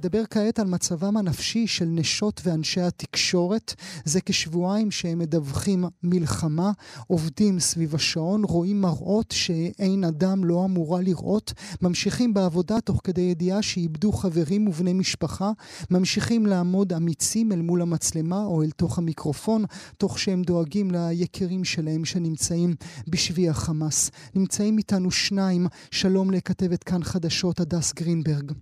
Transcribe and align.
נדבר 0.00 0.22
כעת 0.30 0.58
על 0.58 0.66
מצבם 0.66 1.16
הנפשי 1.16 1.66
של 1.66 1.84
נשות 1.84 2.40
ואנשי 2.44 2.80
התקשורת. 2.80 3.74
זה 4.04 4.20
כשבועיים 4.20 4.90
שהם 4.90 5.18
מדווחים 5.18 5.84
מלחמה, 6.02 6.72
עובדים 7.06 7.60
סביב 7.60 7.94
השעון, 7.94 8.44
רואים 8.44 8.80
מראות 8.80 9.30
שאין 9.30 10.04
אדם 10.04 10.44
לא 10.44 10.64
אמורה 10.64 11.00
לראות, 11.00 11.52
ממשיכים 11.82 12.34
בעבודה 12.34 12.80
תוך 12.80 13.00
כדי 13.04 13.20
ידיעה 13.20 13.62
שאיבדו 13.62 14.12
חברים 14.12 14.68
ובני 14.68 14.92
משפחה, 14.92 15.52
ממשיכים 15.90 16.46
לעמוד 16.46 16.92
אמיצים 16.92 17.52
אל 17.52 17.62
מול 17.62 17.82
המצלמה 17.82 18.44
או 18.44 18.62
אל 18.62 18.70
תוך 18.70 18.98
המיקרופון, 18.98 19.64
תוך 19.98 20.18
שהם 20.18 20.42
דואגים 20.42 20.90
ליקירים 20.90 21.64
שלהם 21.64 22.04
שנמצאים 22.04 22.74
בשבי 23.08 23.48
החמאס. 23.48 24.10
נמצאים 24.34 24.78
איתנו 24.78 25.10
שניים, 25.10 25.66
שלום 25.90 26.30
לכתבת 26.30 26.84
כאן 26.84 27.02
חדשות 27.02 27.60
הדס 27.60 27.92
גרינברג. 27.92 28.52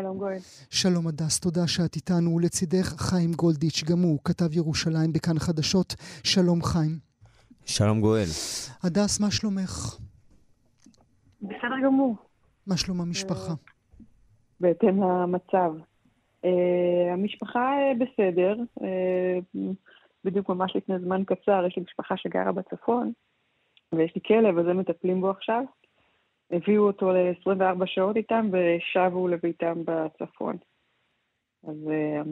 שלום 0.00 0.18
גואל. 0.18 0.38
שלום 0.70 1.06
הדס, 1.06 1.40
תודה 1.40 1.66
שאת 1.66 1.96
איתנו. 1.96 2.38
לצידך 2.38 2.86
חיים 2.98 3.32
גולדיץ', 3.32 3.84
גם 3.90 3.98
הוא 4.02 4.18
כתב 4.24 4.56
ירושלים 4.56 5.12
בכאן 5.12 5.38
חדשות. 5.38 5.94
שלום 6.24 6.62
חיים. 6.62 6.98
שלום 7.64 8.00
גואל. 8.00 8.28
הדס, 8.84 9.20
מה 9.20 9.30
שלומך? 9.30 9.98
בסדר 11.42 11.78
גמור. 11.84 12.16
מה 12.66 12.76
שלום 12.76 13.00
המשפחה? 13.00 13.54
בהתאם 14.60 15.02
למצב. 15.02 15.72
Uh, 16.44 16.48
המשפחה 17.12 17.72
uh, 17.76 17.98
בסדר, 17.98 18.56
uh, 18.80 19.58
בדיוק 20.24 20.48
ממש 20.48 20.76
לפני 20.76 20.98
זמן 20.98 21.24
קצר, 21.24 21.66
יש 21.66 21.76
לי 21.76 21.82
משפחה 21.82 22.16
שגרה 22.16 22.52
בצפון, 22.52 23.12
ויש 23.94 24.12
לי 24.14 24.20
כלב, 24.26 24.58
אז 24.58 24.66
הם 24.66 24.78
מטפלים 24.78 25.20
בו 25.20 25.30
עכשיו. 25.30 25.62
הביאו 26.54 26.86
אותו 26.86 27.12
ל-24 27.12 27.86
שעות 27.86 28.16
איתם 28.16 28.50
ושבו 28.52 29.28
לביתם 29.28 29.82
בצפון. 29.84 30.56
אז 31.68 31.76
uh, 31.86 32.28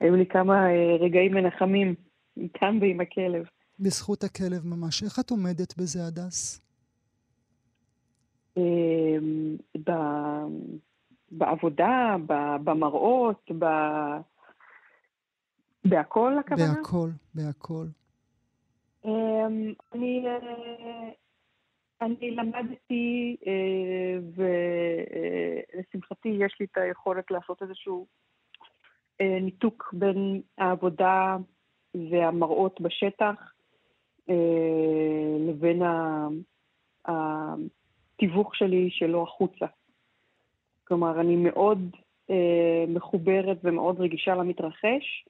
היו 0.00 0.16
לי 0.16 0.26
כמה 0.26 0.66
uh, 0.66 1.02
רגעים 1.02 1.34
מנחמים 1.34 1.94
איתם 2.36 2.78
ועם 2.80 3.00
הכלב. 3.00 3.44
בזכות 3.78 4.24
הכלב 4.24 4.66
ממש. 4.66 5.02
איך 5.02 5.18
את 5.18 5.30
עומדת 5.30 5.78
בזה, 5.78 6.06
הדס? 6.06 6.60
Uh, 8.58 8.62
ב- 9.84 10.78
בעבודה, 11.30 12.16
ב- 12.26 12.56
במראות, 12.64 13.50
ב- 13.58 14.20
בהכל 15.84 16.38
הכוונה? 16.38 16.74
בהכל, 16.74 17.10
בהכל. 17.34 17.86
Um, 19.04 19.08
אני... 19.94 20.24
אני 22.00 22.30
למדתי, 22.30 23.36
אה, 23.46 24.18
ולשמחתי 25.74 26.28
יש 26.28 26.56
לי 26.60 26.66
את 26.72 26.76
היכולת 26.78 27.30
לעשות 27.30 27.62
איזשהו 27.62 28.06
אה, 29.20 29.38
ניתוק 29.40 29.90
בין 29.92 30.42
העבודה 30.58 31.36
והמראות 32.10 32.80
בשטח 32.80 33.52
אה, 34.30 35.36
לבין 35.48 35.82
התיווך 37.04 38.56
שלי 38.56 38.90
שלו 38.90 39.22
החוצה. 39.22 39.66
כלומר, 40.84 41.20
אני 41.20 41.36
מאוד 41.36 41.78
מחוברת 42.88 43.58
ומאוד 43.64 44.00
רגישה 44.00 44.34
למתרחש, 44.34 45.28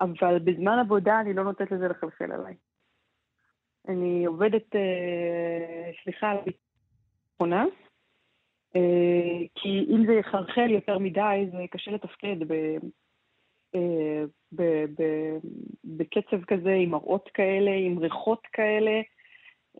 אבל 0.00 0.38
בזמן 0.38 0.78
עבודה 0.78 1.20
אני 1.20 1.34
לא 1.34 1.44
נותנת 1.44 1.72
לזה 1.72 1.88
לחלחל 1.88 2.32
עליי. 2.32 2.54
אני 3.88 4.24
עובדת, 4.24 4.76
אה, 4.76 5.90
סליחה 6.04 6.30
על 6.30 6.38
נכונה, 7.34 7.64
אה, 8.76 9.38
כי 9.54 9.86
אם 9.88 10.06
זה 10.06 10.12
יחלחל 10.12 10.70
יותר 10.70 10.98
מדי, 10.98 11.46
זה 11.52 11.58
קשה 11.70 11.90
לתפקד 11.90 12.36
ב, 12.48 12.52
אה, 13.74 14.24
ב, 14.52 14.62
ב, 14.98 15.02
בקצב 15.84 16.44
כזה, 16.44 16.72
עם 16.72 16.90
מראות 16.90 17.28
כאלה, 17.34 17.70
עם 17.70 17.98
ריחות 17.98 18.46
כאלה, 18.52 19.00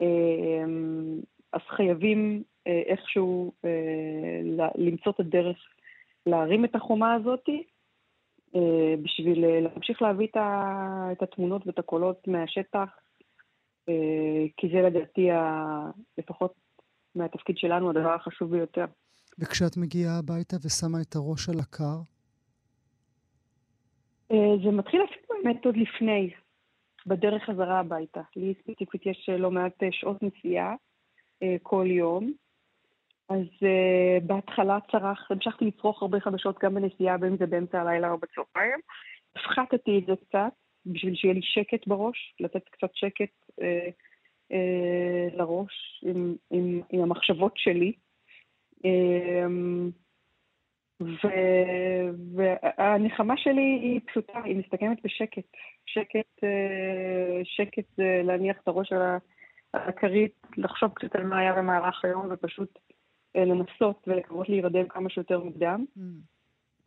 אה, 0.00 0.64
אז 1.52 1.60
חייבים 1.68 2.42
אה, 2.66 2.82
איכשהו 2.86 3.52
אה, 3.64 4.40
למצוא 4.74 5.12
את 5.12 5.20
הדרך 5.20 5.56
להרים 6.26 6.64
את 6.64 6.74
החומה 6.74 7.14
הזאתי. 7.14 7.64
אה, 8.54 8.94
בשביל 9.02 9.60
להמשיך 9.60 10.02
להביא 10.02 10.26
את 11.12 11.22
התמונות 11.22 11.66
ואת 11.66 11.78
הקולות 11.78 12.28
מהשטח 12.28 12.78
אה, 12.78 13.07
כי 14.56 14.68
זה 14.72 14.82
לדעתי, 14.82 15.28
לפחות 16.18 16.54
מהתפקיד 17.14 17.58
שלנו, 17.58 17.90
הדבר 17.90 18.14
החשוב 18.14 18.50
ביותר. 18.50 18.84
וכשאת 19.38 19.76
מגיעה 19.76 20.18
הביתה 20.18 20.56
ושמה 20.64 20.98
את 21.02 21.16
הראש 21.16 21.48
על 21.48 21.60
הקר? 21.60 21.98
אה, 24.32 24.56
זה 24.64 24.70
מתחיל 24.70 25.00
אפילו 25.04 25.22
באמת 25.28 25.64
עוד 25.64 25.76
לפני, 25.76 26.30
בדרך 27.06 27.42
חזרה 27.42 27.80
הביתה. 27.80 28.20
לי 28.36 28.54
ספציפית 28.62 29.06
יש 29.06 29.28
לא 29.38 29.50
מעט 29.50 29.82
שעות 29.90 30.22
נסיעה 30.22 30.74
אה, 31.42 31.56
כל 31.62 31.86
יום. 31.88 32.32
אז 33.28 33.46
uh, 33.60 34.24
בהתחלה 34.26 34.78
צרח, 34.92 35.30
המשכתי 35.30 35.64
לצרוך 35.64 36.02
הרבה 36.02 36.20
חדשות 36.20 36.58
גם 36.62 36.74
בנסיעה, 36.74 37.18
בין 37.18 37.32
אם 37.32 37.36
זה 37.38 37.46
באמצע 37.46 37.80
הלילה 37.80 38.10
או 38.10 38.18
בצהריים. 38.18 38.80
הפחתתי 39.36 39.98
את 39.98 40.06
זה 40.06 40.12
קצת, 40.28 40.52
בשביל 40.86 41.14
שיהיה 41.14 41.34
לי 41.34 41.42
שקט 41.42 41.86
בראש, 41.86 42.34
לתת 42.40 42.68
קצת 42.68 42.90
שקט 42.94 43.50
אה, 43.62 43.88
אה, 44.52 45.36
לראש 45.36 46.04
עם, 46.06 46.34
עם, 46.50 46.80
עם 46.90 47.00
המחשבות 47.00 47.52
שלי. 47.56 47.92
אה, 48.84 49.46
ו, 51.02 51.28
והנחמה 52.36 53.36
שלי 53.36 53.78
היא 53.82 54.00
פשוטה, 54.06 54.42
היא 54.44 54.56
מסתכמת 54.56 54.98
בשקט. 55.04 55.56
שקט, 55.86 56.44
אה, 56.44 57.40
שקט 57.44 57.84
זה 57.96 58.20
להניח 58.24 58.56
את 58.62 58.68
הראש 58.68 58.92
על 58.92 59.02
הכרית, 59.74 60.34
לחשוב 60.56 60.90
קצת 60.94 61.16
על 61.16 61.22
מה 61.22 61.38
היה 61.38 61.52
במהלך 61.52 62.04
היום 62.04 62.26
ופשוט 62.30 62.78
אה, 63.36 63.44
לנסות 63.44 64.04
ולקוות 64.06 64.48
להירדם 64.48 64.88
כמה 64.88 65.10
שיותר 65.10 65.40
מוקדם. 65.40 65.84
Mm. 65.98 66.00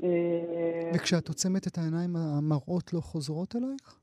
אה, 0.03 0.91
וכשאת 0.95 1.28
עוצמת 1.28 1.67
את 1.67 1.78
העיניים, 1.78 2.16
המראות 2.16 2.94
לא 2.94 3.00
חוזרות 3.00 3.56
אלייך? 3.56 4.00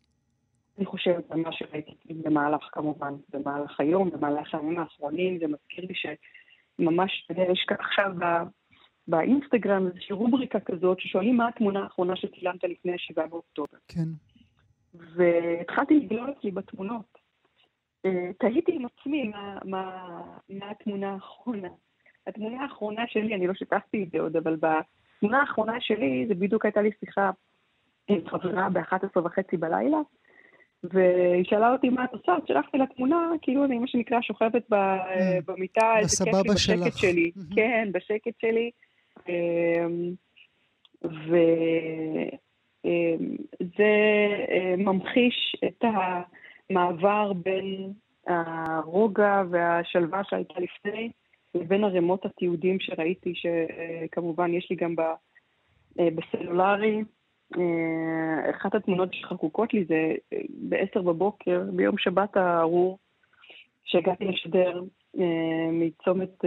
אני 0.79 0.87
חושבת 0.87 1.31
על 1.31 1.41
מה 1.41 1.53
שראיתי 1.53 1.95
במהלך, 2.11 2.69
כמובן, 2.73 3.15
במהלך 3.33 3.81
היום, 3.81 4.11
במהלך 4.11 4.55
הימים 4.55 4.79
האחרונים, 4.79 5.39
זה 5.39 5.47
מזכיר 5.47 5.85
לי 5.85 5.95
שממש, 5.95 7.29
יש 7.53 7.67
עכשיו 7.79 8.13
באינסטגרם 9.09 9.87
איזושהי 9.87 10.15
רובריקה 10.15 10.61
כזאת, 10.61 11.01
ששואלים 11.01 11.37
מה 11.37 11.49
התמונה 11.49 11.81
האחרונה 11.83 12.17
שצילמת 12.17 12.65
לפני 12.65 12.93
ה-7 12.93 13.27
באוקטובר. 13.27 13.79
כן. 13.89 14.09
והתחלתי 14.95 15.95
לגלול 15.95 16.35
אצלי 16.39 16.51
בתמונות. 16.51 17.19
אה, 18.07 18.31
תהיתי 18.39 18.73
עם 18.75 18.87
עצמי 18.87 19.29
מה, 19.29 19.59
מה, 19.65 20.21
מה 20.49 20.71
התמונה 20.71 21.13
האחרונה. 21.13 21.69
התמונה 22.27 22.63
האחרונה 22.63 23.03
שלי, 23.07 23.35
אני 23.35 23.47
לא 23.47 23.55
שיתפתי 23.55 24.05
את 24.05 24.11
זה 24.11 24.21
עוד, 24.21 24.37
אבל 24.37 24.57
התמונה 25.19 25.41
האחרונה 25.41 25.81
שלי, 25.81 26.25
זה 26.29 26.35
בדיוק 26.35 26.65
הייתה 26.65 26.83
לי 26.83 26.91
שיחה 27.01 27.31
עם 28.09 28.29
חברה 28.29 28.69
ב-11 28.69 29.21
וחצי 29.25 29.57
בלילה, 29.57 29.99
והיא 30.85 31.45
שאלה 31.45 31.73
אותי 31.73 31.89
מה 31.89 32.05
את 32.05 32.13
עושה, 32.13 32.33
אז 32.33 32.43
שלחתי 32.49 32.79
לה 32.79 32.87
תמונה, 32.87 33.31
כאילו 33.43 33.65
אני 33.65 33.79
מה 33.79 33.87
שנקרא 33.87 34.21
שוכבת 34.21 34.63
ב, 34.71 34.75
mm. 34.75 34.77
במיטה, 35.47 35.99
איזה 35.99 36.25
כיף 36.25 36.35
לי 36.35 36.43
בשקט 36.55 36.97
שלי. 36.97 37.31
Mm-hmm. 37.37 37.55
כן, 37.55 37.89
בשקט 37.93 38.41
שלי. 38.41 38.71
אמ, 39.29 40.15
וזה 41.05 41.41
אמ, 44.75 44.85
ממחיש 44.85 45.57
את 45.65 45.85
המעבר 46.71 47.33
בין 47.33 47.93
הרוגע 48.27 49.43
והשלווה 49.51 50.21
שהייתה 50.25 50.55
לפני, 50.61 51.11
לבין 51.55 51.85
ערימות 51.85 52.27
התיעודים 52.27 52.81
שראיתי, 52.81 53.33
שכמובן 53.35 54.55
יש 54.55 54.71
לי 54.71 54.77
גם 54.77 54.95
אה, 56.01 56.09
בסלולרי. 56.15 57.03
אה, 57.59 58.51
אחת 58.51 58.75
התמונות 58.75 59.15
שחקוקות 59.15 59.75
לי 59.75 59.85
זה 59.85 60.15
אה, 60.33 60.39
ב-10 60.69 61.03
בבוקר, 61.03 61.63
ביום 61.73 61.99
שבת 61.99 62.37
הארור, 62.37 62.99
שהגעתי 63.85 64.25
לשדר 64.25 64.83
מצומת 65.73 66.45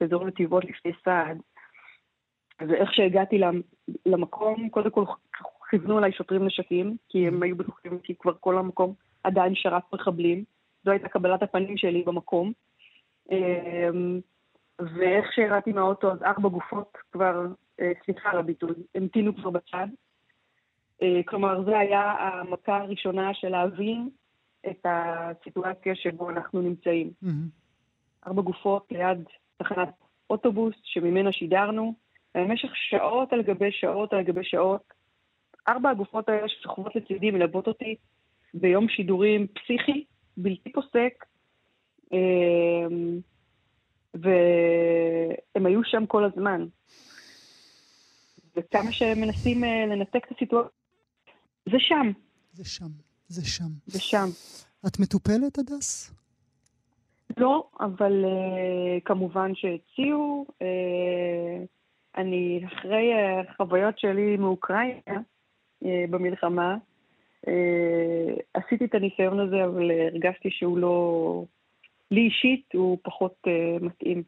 אזור 0.00 0.26
נתיבות 0.26 0.64
לפני 0.64 0.92
סעד, 1.04 1.38
ואיך 2.68 2.94
שהגעתי 2.94 3.40
למקום, 4.06 4.68
קודם 4.68 4.90
כל 4.90 5.04
כיוונו 5.70 5.98
עליי 5.98 6.12
שוטרים 6.12 6.46
נשקים, 6.46 6.96
כי 7.08 7.26
הם 7.26 7.42
היו 7.42 7.56
בטוחים, 7.56 7.98
כי 7.98 8.14
כבר 8.18 8.32
כל 8.40 8.58
המקום 8.58 8.94
עדיין 9.24 9.54
שרת 9.54 9.82
מחבלים. 9.92 10.44
זו 10.84 10.90
הייתה 10.90 11.08
קבלת 11.08 11.42
הפנים 11.42 11.76
שלי 11.76 12.02
במקום. 12.02 12.52
אמ, 13.30 14.20
ואיך 14.78 15.32
שירדתי 15.32 15.72
מהאוטו, 15.72 16.12
אז 16.12 16.22
ארבע 16.22 16.48
גופות 16.48 16.98
כבר, 17.12 17.46
אה, 17.80 17.92
סליחה 18.04 18.30
על 18.30 18.38
הביטוי, 18.38 18.74
המתינו 18.94 19.36
כבר 19.36 19.50
בצד. 19.50 19.86
אה, 21.02 21.20
כלומר, 21.26 21.64
זו 21.64 21.76
היה 21.76 22.02
המכה 22.02 22.76
הראשונה 22.76 23.34
של 23.34 23.48
להבין 23.48 24.08
את 24.70 24.86
הסיטואציה 24.86 25.94
שבו 25.94 26.30
אנחנו 26.30 26.62
נמצאים. 26.62 27.10
Mm-hmm. 27.24 28.26
ארבע 28.26 28.42
גופות 28.42 28.86
ליד 28.90 29.24
תחנת 29.56 29.88
אוטובוס 30.30 30.74
שממנה 30.82 31.32
שידרנו, 31.32 31.94
במשך 32.34 32.70
שעות 32.74 33.32
על 33.32 33.42
גבי 33.42 33.72
שעות 33.72 34.12
על 34.12 34.22
גבי 34.22 34.44
שעות. 34.44 34.92
ארבע 35.68 35.90
הגופות 35.90 36.28
האלה 36.28 36.48
ששוכבות 36.48 36.96
לצידי 36.96 37.30
מלוות 37.30 37.66
אותי 37.66 37.96
ביום 38.54 38.88
שידורים 38.88 39.46
פסיכי, 39.46 40.04
בלתי 40.36 40.72
פוסק, 40.72 41.24
והם 44.14 45.66
היו 45.66 45.84
שם 45.84 46.06
כל 46.06 46.24
הזמן. 46.24 46.66
וכמה 48.56 48.92
שהם 48.92 49.20
מנסים 49.20 49.64
אה, 49.64 49.86
לנתק 49.86 50.26
את 50.26 50.36
הסיטואציה, 50.36 50.70
זה 51.66 51.76
שם. 51.78 52.12
זה 52.52 52.64
שם, 52.64 52.90
זה 53.28 53.46
שם. 53.46 53.68
זה 53.86 54.00
שם. 54.00 54.26
את 54.86 55.00
מטופלת, 55.00 55.58
הדס? 55.58 56.14
לא, 57.36 57.68
אבל 57.80 58.24
uh, 58.24 59.00
כמובן 59.04 59.54
שהציעו. 59.54 60.46
Uh, 60.48 61.66
אני 62.16 62.62
אחרי 62.66 63.10
החוויות 63.14 63.98
שלי 63.98 64.36
מאוקראינה 64.36 65.00
uh, 65.84 65.86
במלחמה, 66.10 66.76
uh, 67.46 67.50
עשיתי 68.54 68.84
את 68.84 68.94
הניסיון 68.94 69.40
הזה, 69.40 69.64
אבל 69.64 69.90
הרגשתי 69.90 70.48
שהוא 70.50 70.78
לא... 70.78 71.44
לי 72.10 72.20
אישית 72.20 72.64
הוא 72.74 72.98
פחות 73.02 73.34
uh, 73.46 73.84
מתאים. 73.84 74.22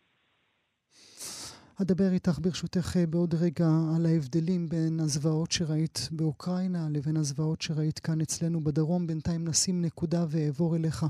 אדבר 1.82 2.12
איתך 2.12 2.38
ברשותך 2.42 2.96
בעוד 3.10 3.34
רגע 3.34 3.68
על 3.96 4.06
ההבדלים 4.06 4.68
בין 4.68 5.00
הזוועות 5.00 5.52
שראית 5.52 6.08
באוקראינה 6.12 6.88
לבין 6.90 7.16
הזוועות 7.16 7.62
שראית 7.62 7.98
כאן 7.98 8.20
אצלנו 8.20 8.60
בדרום. 8.60 9.06
בינתיים 9.06 9.48
נשים 9.48 9.82
נקודה 9.82 10.24
ואעבור 10.28 10.76
אליך, 10.76 11.06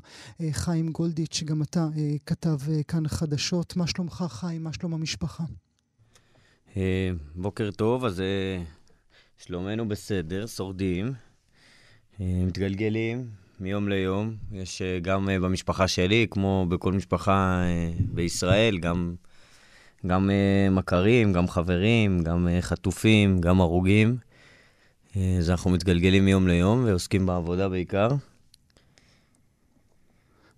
חיים 0.52 0.88
גולדיץ', 0.88 1.34
שגם 1.34 1.62
אתה 1.62 1.86
כתב 2.26 2.58
כאן 2.88 3.08
חדשות. 3.08 3.76
מה 3.76 3.86
שלומך, 3.86 4.24
חיים? 4.28 4.64
מה 4.64 4.72
שלום 4.72 4.94
המשפחה? 4.94 5.44
בוקר 7.34 7.70
טוב, 7.70 8.04
אז 8.04 8.22
שלומנו 9.38 9.88
בסדר, 9.88 10.46
שורדים, 10.46 11.12
מתגלגלים 12.20 13.41
מיום 13.62 13.88
ליום. 13.88 14.34
יש 14.52 14.82
גם 15.02 15.28
במשפחה 15.42 15.88
שלי, 15.88 16.26
כמו 16.30 16.66
בכל 16.68 16.92
משפחה 16.92 17.62
בישראל, 17.98 18.78
גם... 18.78 19.14
גם 20.06 20.30
מכרים, 20.70 21.32
גם 21.32 21.48
חברים, 21.48 22.22
גם 22.22 22.48
חטופים, 22.60 23.40
גם 23.40 23.60
הרוגים. 23.60 24.16
אז 25.16 25.50
אנחנו 25.50 25.70
מתגלגלים 25.70 26.24
מיום 26.24 26.48
ליום 26.48 26.84
ועוסקים 26.84 27.26
בעבודה 27.26 27.68
בעיקר. 27.68 28.08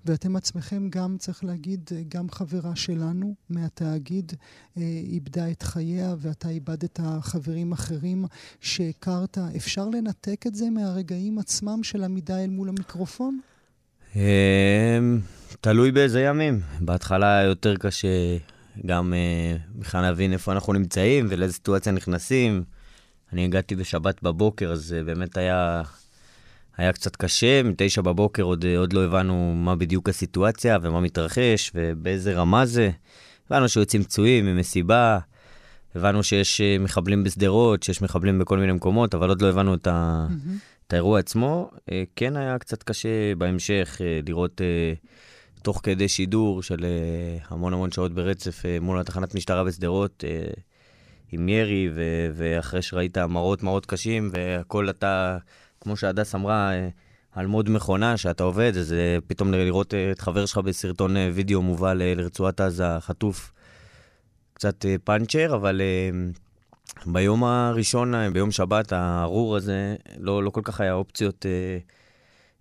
ואתם 0.07 0.37
עצמכם 0.37 0.89
גם, 0.91 1.17
צריך 1.19 1.45
להגיד, 1.45 1.91
גם 2.09 2.31
חברה 2.31 2.77
שלנו 2.77 3.35
מהתאגיד 3.51 4.33
אה, 4.79 4.83
איבדה 4.83 5.51
את 5.51 5.63
חייה, 5.63 6.15
ואתה 6.19 6.49
איבדת 6.49 7.01
חברים 7.21 7.73
אחרים 7.73 8.25
שהכרת. 8.61 9.39
אפשר 9.57 9.89
לנתק 9.89 10.45
את 10.47 10.55
זה 10.55 10.71
מהרגעים 10.71 11.39
עצמם 11.39 11.83
של 11.83 12.05
עמידה 12.05 12.45
אל 12.45 12.51
מול 12.51 12.69
המיקרופון? 12.69 13.41
אה, 14.17 14.99
תלוי 15.61 15.93
באיזה 15.93 16.21
ימים. 16.21 16.61
בהתחלה 16.81 17.43
יותר 17.43 17.77
קשה 17.77 18.37
גם 18.87 19.13
uh, 19.13 19.79
בכלל 19.81 20.03
להבין 20.03 20.33
איפה 20.33 20.53
אנחנו 20.53 20.73
נמצאים 20.73 21.27
ולאיזה 21.29 21.55
סיטואציה 21.55 21.93
נכנסים. 21.93 22.65
אני 23.33 23.45
הגעתי 23.45 23.77
בשבת 23.77 24.23
בבוקר, 24.23 24.73
אז 24.73 24.95
uh, 25.01 25.05
באמת 25.05 25.37
היה, 25.37 25.83
היה 26.77 26.93
קצת 26.93 27.17
קשה. 27.17 27.63
מתשע 27.63 28.03
בבוקר 28.03 28.43
עוד, 28.43 28.65
uh, 28.65 28.79
עוד 28.79 28.93
לא 28.93 29.05
הבנו 29.05 29.55
מה 29.57 29.77
בדיוק 29.77 30.09
הסיטואציה 30.09 30.79
ומה 30.83 31.01
מתרחש 31.01 31.71
ובאיזה 31.75 32.35
רמה 32.35 32.67
זה. 32.67 32.91
הבנו 33.51 33.69
שיוצאים 33.69 34.03
פצועים 34.03 34.47
ממסיבה, 34.47 35.19
הבנו 35.95 36.23
שיש 36.23 36.61
uh, 36.61 36.83
מחבלים 36.83 37.25
בשדרות, 37.25 37.83
שיש 37.83 38.03
מחבלים 38.03 38.39
בכל 38.39 38.59
מיני 38.59 38.73
מקומות, 38.73 39.15
אבל 39.15 39.29
עוד 39.29 39.43
לא 39.43 39.49
הבנו 39.49 39.75
את, 39.75 39.87
ה, 39.87 40.27
mm-hmm. 40.31 40.85
את 40.87 40.93
האירוע 40.93 41.19
עצמו. 41.19 41.71
Uh, 41.77 41.93
כן 42.17 42.37
היה 42.37 42.59
קצת 42.59 42.83
קשה 42.83 43.35
בהמשך 43.39 44.01
לראות... 44.27 44.61
תוך 45.63 45.81
כדי 45.83 46.09
שידור 46.09 46.63
של 46.63 46.87
המון 47.49 47.73
המון 47.73 47.93
שעות 47.93 48.15
ברצף 48.15 48.63
מול 48.81 49.01
התחנת 49.01 49.35
משטרה 49.35 49.65
בשדרות, 49.65 50.25
עם 51.33 51.49
ירי, 51.49 51.89
ו- 51.95 52.31
ואחרי 52.35 52.83
שראית 52.83 53.19
מראות 53.19 53.63
מאוד 53.63 53.87
קשים, 53.87 54.31
והכל 54.33 54.91
אתה, 54.91 55.39
כמו 55.85 55.97
שהדס 55.97 56.35
אמרה, 56.35 56.71
uh, 56.71 56.93
על 57.33 57.47
מוד 57.47 57.71
מכונה 57.71 58.17
שאתה 58.17 58.45
עובד, 58.45 58.73
אז 58.77 58.93
uh, 58.93 59.25
פתאום 59.27 59.55
לראות 59.55 59.95
uh, 59.95 59.97
את 60.13 60.21
חבר 60.21 60.47
שלך 60.47 60.59
בסרטון 60.59 61.17
וידאו 61.17 61.63
מובל 61.63 62.01
uh, 62.01 62.19
לרצועת 62.19 62.61
עזה 62.61 63.01
חטוף, 63.01 63.53
קצת 64.53 64.85
פאנצ'ר, 65.05 65.55
אבל 65.55 65.81
ביום 67.07 67.45
הראשון, 67.45 68.33
ביום 68.33 68.51
שבת, 68.51 68.93
הארור 68.93 69.57
הזה, 69.57 69.97
לא, 70.19 70.43
לא 70.45 70.51
כל 70.51 70.61
כך 70.65 70.81
היה 70.81 70.93
אופציות... 70.93 71.47
Uh, 71.47 72.05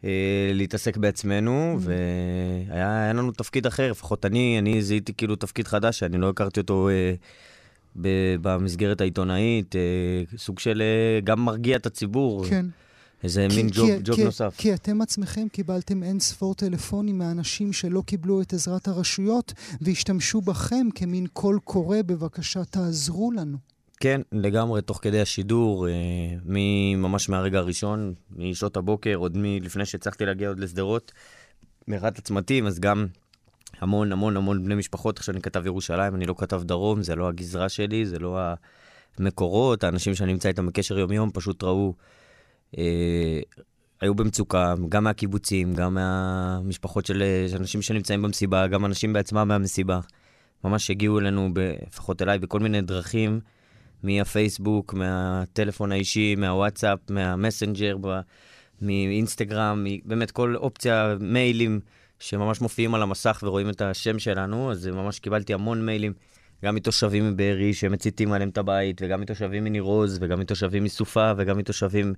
אה, 0.04 0.52
להתעסק 0.54 0.98
בעצמנו, 0.98 1.78
mm-hmm. 1.78 1.90
והיה 2.70 3.14
לנו 3.14 3.32
תפקיד 3.32 3.66
אחר, 3.66 3.92
לפחות 3.92 4.26
אני, 4.26 4.60
אני 4.60 4.82
זיהיתי 4.82 5.14
כאילו 5.14 5.36
תפקיד 5.36 5.68
חדש, 5.68 6.00
שאני 6.00 6.18
לא 6.18 6.30
הכרתי 6.30 6.60
אותו 6.60 6.90
אה, 6.90 7.14
ב- 7.96 8.36
במסגרת 8.42 9.02
העיתונאית, 9.02 9.76
אה, 9.76 10.38
סוג 10.38 10.60
של 10.60 10.82
אה, 10.82 11.20
גם 11.24 11.46
מרגיע 11.46 11.78
את 11.78 11.86
הציבור. 11.86 12.46
כן. 12.46 12.66
איזה 13.24 13.48
כי, 13.50 13.56
מין 13.56 13.70
ג'וב, 13.74 13.90
כי, 13.90 13.98
ג'וב 14.04 14.16
כי, 14.16 14.24
נוסף. 14.24 14.56
כי 14.58 14.74
אתם 14.74 15.02
עצמכם 15.02 15.48
קיבלתם 15.52 16.04
אין 16.04 16.20
ספור 16.20 16.56
טלפונים 16.56 17.18
מאנשים 17.18 17.74
שלא 17.74 18.04
קיבלו 18.06 18.42
את 18.42 18.54
עזרת 18.54 18.88
הרשויות 18.88 19.54
והשתמשו 19.82 20.42
בכם 20.42 20.88
כמין 20.96 21.28
קול 21.34 21.60
קורא, 21.64 21.98
בבקשה 22.06 22.66
תעזרו 22.66 23.32
לנו. 23.32 23.58
כן, 24.00 24.22
לגמרי, 24.32 24.82
תוך 24.82 25.00
כדי 25.02 25.22
השידור, 25.22 25.88
אה, 25.88 25.94
ממש 26.96 27.30
מהרגע 27.30 27.60
הראשון, 27.60 28.14
משעות 28.36 28.78
הבוקר, 28.78 29.16
עוד 29.16 29.38
מלפני 29.38 29.86
שהצלחתי 29.86 30.26
להגיע 30.26 30.48
עוד 30.48 30.60
לשדרות, 30.60 31.12
מאחד 31.88 32.18
הצמתים, 32.18 32.68
אז 32.68 32.80
גם 32.80 33.08
המון 33.80 34.12
המון 34.12 34.38
המון 34.38 34.66
בני 34.66 34.76
משפחות, 34.76 35.20
עכשיו 35.20 35.36
אני 35.36 35.42
כתב 35.42 35.66
ירושלים, 35.66 36.16
אני 36.16 36.26
לא 36.26 36.36
כתב 36.38 36.62
דרום, 36.66 37.04
זה 37.04 37.16
לא 37.16 37.28
הגזרה 37.28 37.70
שלי, 37.70 38.06
זה 38.06 38.20
לא 38.20 38.40
המקורות, 39.18 39.84
האנשים 39.84 40.16
שאני 40.16 40.32
נמצא 40.34 40.50
איתם 40.50 40.68
בקשר 40.68 41.00
יום-יום 41.00 41.30
פשוט 41.34 41.64
ראו, 41.64 41.94
היו 44.02 44.16
במצוקה, 44.16 44.74
גם 44.90 45.04
מהקיבוצים, 45.04 45.74
גם 45.74 45.94
מהמשפחות 45.94 47.06
של, 47.06 47.24
של 47.48 47.58
אנשים 47.58 47.82
שנמצאים 47.82 48.22
במסיבה, 48.22 48.68
גם 48.68 48.86
אנשים 48.86 49.14
בעצמם 49.14 49.48
מהמסיבה. 49.48 50.00
ממש 50.64 50.92
הגיעו 50.92 51.20
אלינו, 51.20 51.50
לפחות 51.88 52.22
אליי, 52.22 52.40
בכל 52.40 52.60
מיני 52.60 52.82
דרכים. 52.82 53.40
מהפייסבוק, 54.04 54.94
מהטלפון 54.94 55.92
האישי, 55.92 56.36
מהוואטסאפ, 56.36 57.00
מהמסנג'ר, 57.10 57.98
מאינסטגרם, 58.82 59.86
באמת 60.06 60.32
כל 60.32 60.56
אופציה, 60.56 61.16
מיילים 61.20 61.80
שממש 62.20 62.62
מופיעים 62.62 62.96
על 62.96 63.02
המסך 63.02 63.40
ורואים 63.44 63.70
את 63.70 63.82
השם 63.82 64.20
שלנו, 64.20 64.72
אז 64.72 64.88
ממש 64.88 65.20
קיבלתי 65.20 65.54
המון 65.54 65.86
מיילים, 65.86 66.14
גם 66.66 66.76
מתושבים 66.76 67.30
מבארי 67.30 67.74
שמציתים 67.74 68.34
עליהם 68.34 68.50
את 68.50 68.58
הבית, 68.58 69.02
וגם 69.02 69.22
מתושבים 69.22 69.64
מניר 69.64 69.84
עוז, 69.84 70.18
וגם 70.22 70.40
מתושבים 70.40 70.84
מסופה, 70.84 71.32
וגם 71.38 71.58
מתושבים 71.58 72.14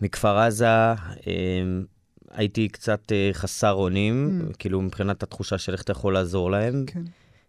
מכפר 0.00 0.38
עזה. 0.38 0.92
אמ, 1.26 1.84
הייתי 2.30 2.68
קצת 2.68 3.12
אה, 3.12 3.30
חסר 3.32 3.72
אונים, 3.72 4.40
mm. 4.50 4.56
כאילו 4.58 4.80
מבחינת 4.82 5.22
התחושה 5.22 5.58
של 5.58 5.72
איך 5.72 5.82
אתה 5.82 5.92
יכול 5.92 6.14
לעזור 6.14 6.50
להם. 6.50 6.84
כן. 6.86 7.02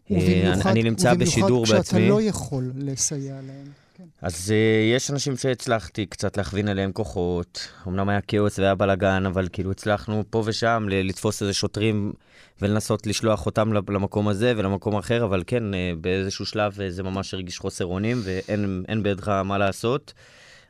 ובמיוחד, 0.09 0.69
אני 0.69 0.83
נמצא 0.83 1.13
בשידור 1.13 1.65
בעצמי. 1.65 1.81
כשאתה 1.83 1.99
לא 1.99 2.21
יכול 2.21 2.71
לסייע 2.75 3.33
להם. 3.33 3.65
כן. 3.97 4.03
אז 4.21 4.49
uh, 4.49 4.95
יש 4.97 5.11
אנשים 5.11 5.37
שהצלחתי 5.37 6.05
קצת 6.05 6.37
להכווין 6.37 6.67
עליהם 6.67 6.91
כוחות. 6.91 7.67
אמנם 7.87 8.09
היה 8.09 8.21
כאוס 8.21 8.59
והיה 8.59 8.75
בלאגן, 8.75 9.25
אבל 9.25 9.47
כאילו 9.51 9.71
הצלחנו 9.71 10.23
פה 10.29 10.43
ושם 10.45 10.85
לתפוס 10.89 11.41
איזה 11.41 11.53
שוטרים 11.53 12.13
ולנסות 12.61 13.07
לשלוח 13.07 13.45
אותם 13.45 13.73
למקום 13.73 14.27
הזה 14.27 14.53
ולמקום 14.57 14.95
אחר, 14.95 15.23
אבל 15.23 15.43
כן, 15.47 15.63
uh, 15.73 15.75
באיזשהו 16.01 16.45
שלב 16.45 16.73
uh, 16.73 16.89
זה 16.89 17.03
ממש 17.03 17.33
הרגיש 17.33 17.59
חוסר 17.59 17.85
אונים 17.85 18.21
ואין 18.23 19.03
בידך 19.03 19.27
מה 19.27 19.57
לעשות. 19.57 20.13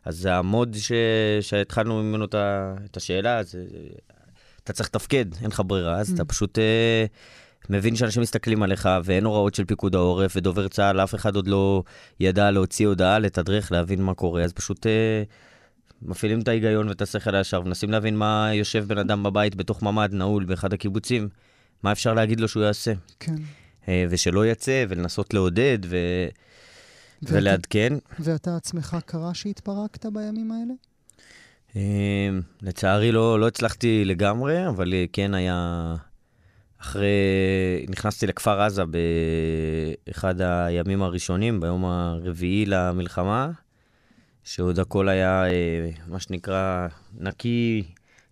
אז 0.05 0.25
המוד 0.25 0.75
ש... 0.79 0.91
שהתחלנו 1.41 2.03
ממנו 2.03 2.25
את 2.85 2.97
השאלה, 2.97 3.43
זה... 3.43 3.65
אתה 4.63 4.73
צריך 4.73 4.89
לתפקד, 4.89 5.25
אין 5.41 5.47
לך 5.47 5.61
ברירה, 5.65 5.99
אז 5.99 6.09
mm. 6.09 6.15
אתה 6.15 6.25
פשוט... 6.25 6.57
Uh, 6.57 7.09
מבין 7.69 7.95
שאנשים 7.95 8.21
מסתכלים 8.21 8.63
עליך 8.63 8.89
ואין 9.03 9.25
הוראות 9.25 9.55
של 9.55 9.65
פיקוד 9.65 9.95
העורף 9.95 10.33
ודובר 10.35 10.67
צה"ל, 10.67 10.99
אף 10.99 11.15
אחד 11.15 11.35
עוד 11.35 11.47
לא 11.47 11.83
ידע 12.19 12.51
להוציא 12.51 12.87
הודעה, 12.87 13.19
לתדרך, 13.19 13.71
להבין 13.71 14.01
מה 14.01 14.13
קורה, 14.13 14.43
אז 14.43 14.53
פשוט 14.53 14.87
אה, 14.87 15.23
מפעילים 16.01 16.39
את 16.39 16.47
ההיגיון 16.47 16.87
ואת 16.89 17.01
השכל 17.01 17.35
הישר, 17.35 17.61
ומנסים 17.61 17.91
להבין 17.91 18.17
מה 18.17 18.49
יושב 18.53 18.85
בן 18.87 18.97
אדם 18.97 19.23
בבית 19.23 19.55
בתוך 19.55 19.83
ממ"ד 19.83 20.13
נעול 20.13 20.45
באחד 20.45 20.73
הקיבוצים, 20.73 21.29
מה 21.83 21.91
אפשר 21.91 22.13
להגיד 22.13 22.39
לו 22.39 22.47
שהוא 22.47 22.63
יעשה. 22.63 22.93
כן. 23.19 23.35
אה, 23.87 24.05
ושלא 24.09 24.45
יצא, 24.45 24.85
ולנסות 24.89 25.33
לעודד 25.33 25.77
ו... 25.85 25.97
ולעדכן. 27.23 27.93
ואתה 28.19 28.55
עצמך 28.55 28.97
קרה 29.05 29.33
שהתפרקת 29.33 30.05
בימים 30.05 30.51
האלה? 30.51 30.73
לצערי 32.61 33.11
לא, 33.11 33.39
לא 33.39 33.47
הצלחתי 33.47 34.05
לגמרי, 34.05 34.67
אבל 34.67 34.93
כן 35.13 35.33
היה... 35.33 35.95
אחרי... 36.81 37.09
נכנסתי 37.89 38.27
לכפר 38.27 38.61
עזה 38.61 38.83
באחד 40.07 40.41
הימים 40.41 41.01
הראשונים, 41.01 41.59
ביום 41.59 41.85
הרביעי 41.85 42.65
למלחמה, 42.65 43.51
שעוד 44.43 44.79
הכל 44.79 45.09
היה, 45.09 45.43
מה 46.07 46.19
שנקרא, 46.19 46.87
נקי 47.17 47.83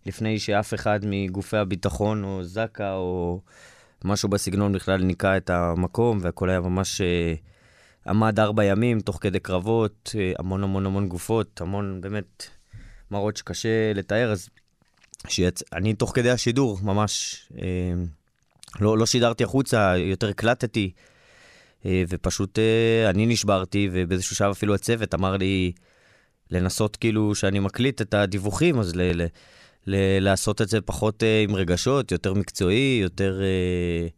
לפני 0.05 0.39
שאף 0.39 0.73
אחד 0.73 0.99
מגופי 1.03 1.57
הביטחון 1.57 2.23
או 2.23 2.43
זק"א 2.43 2.93
או 2.93 3.41
משהו 4.03 4.29
בסגנון 4.29 4.73
בכלל 4.73 5.03
ניקה 5.03 5.37
את 5.37 5.49
המקום, 5.49 6.19
והכל 6.21 6.49
היה 6.49 6.59
ממש 6.59 7.01
uh, 7.01 7.47
עמד 8.07 8.39
ארבע 8.39 8.63
ימים 8.63 8.99
תוך 8.99 9.17
כדי 9.21 9.39
קרבות, 9.39 10.09
uh, 10.13 10.39
המון 10.39 10.63
המון 10.63 10.85
המון 10.85 11.07
גופות, 11.07 11.61
המון 11.61 12.01
באמת 12.01 12.43
מראות 13.11 13.37
שקשה 13.37 13.93
לתאר. 13.95 14.31
אז 14.31 14.49
שיצ... 15.27 15.63
אני 15.73 15.93
תוך 15.93 16.11
כדי 16.15 16.29
השידור 16.29 16.79
ממש 16.83 17.43
uh, 17.51 17.59
לא, 18.79 18.97
לא 18.97 19.05
שידרתי 19.05 19.43
החוצה, 19.43 19.97
יותר 19.97 20.29
הקלטתי, 20.29 20.91
uh, 21.81 21.85
ופשוט 22.09 22.59
uh, 22.59 23.09
אני 23.09 23.25
נשברתי, 23.25 23.89
ובאיזשהו 23.91 24.35
שלב 24.35 24.51
אפילו 24.51 24.75
הצוות 24.75 25.13
אמר 25.13 25.37
לי 25.37 25.71
לנסות 26.51 26.95
כאילו 26.95 27.35
שאני 27.35 27.59
מקליט 27.59 28.01
את 28.01 28.13
הדיווחים, 28.13 28.79
אז 28.79 28.95
ל... 28.95 29.01
ל... 29.21 29.25
ל- 29.89 30.19
לעשות 30.23 30.61
את 30.61 30.69
זה 30.69 30.81
פחות 30.81 31.23
uh, 31.23 31.49
עם 31.49 31.55
רגשות, 31.55 32.11
יותר 32.11 32.33
מקצועי, 32.33 32.99
יותר 33.01 33.41
uh, 33.41 34.11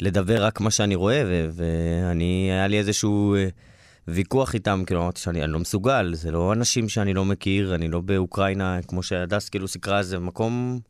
לדבר 0.00 0.44
רק 0.44 0.60
מה 0.60 0.70
שאני 0.70 0.94
רואה, 0.94 1.22
ו- 1.26 1.48
ואני, 1.52 2.48
היה 2.52 2.66
לי 2.66 2.78
איזשהו 2.78 3.36
uh, 3.36 3.52
ויכוח 4.08 4.54
איתם, 4.54 4.82
כאילו 4.86 5.02
אמרתי 5.02 5.20
שאני 5.20 5.46
לא 5.46 5.58
מסוגל, 5.58 6.14
זה 6.14 6.30
לא 6.30 6.52
אנשים 6.52 6.88
שאני 6.88 7.14
לא 7.14 7.24
מכיר, 7.24 7.74
אני 7.74 7.88
לא 7.88 8.00
באוקראינה, 8.00 8.78
כמו 8.88 9.02
שהדס 9.02 9.48
כאילו 9.48 9.68
סיקרה, 9.68 10.02
זה 10.02 10.18
מקום, 10.18 10.80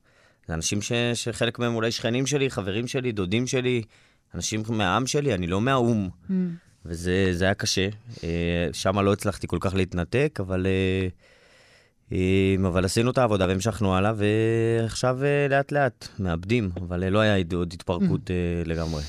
זה 0.49 0.55
אנשים 0.55 0.83
ש- 0.83 0.93
שחלק 1.15 1.59
מהם 1.59 1.75
אולי 1.75 1.91
שכנים 1.91 2.27
שלי, 2.27 2.51
חברים 2.51 2.87
שלי, 2.87 3.13
דודים 3.13 3.47
שלי, 3.47 3.83
אנשים 4.35 4.63
מהעם 4.69 5.07
שלי, 5.07 5.35
אני 5.35 5.47
לא 5.47 5.61
מהאו"ם. 5.61 6.09
Mm. 6.29 6.33
וזה 6.85 7.45
היה 7.45 7.55
קשה. 7.55 7.89
Uh, 8.15 8.21
שם 8.73 8.99
לא 8.99 9.13
הצלחתי 9.13 9.47
כל 9.47 9.59
כך 9.61 9.75
להתנתק, 9.75 10.39
אבל... 10.41 10.67
Uh, 10.67 11.36
אבל 12.67 12.85
עשינו 12.85 13.11
את 13.11 13.19
העבודה 13.19 13.47
והמשכנו 13.49 13.95
הלאה, 13.95 14.13
ועכשיו 14.17 15.25
אה, 15.25 15.47
לאט 15.51 15.73
לאט 15.73 16.09
מאבדים, 16.19 16.69
אבל 16.77 17.05
אה, 17.05 17.11
לא 17.11 17.19
היה 17.19 17.45
עוד 17.55 17.73
התפרקות 17.73 18.31
mm. 18.31 18.69
לגמרי. 18.69 19.03